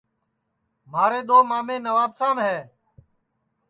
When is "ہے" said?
2.47-2.57